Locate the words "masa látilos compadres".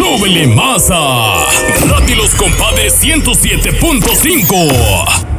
0.46-2.94